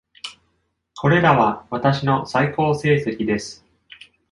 [0.99, 3.63] これらは私の最高成績です。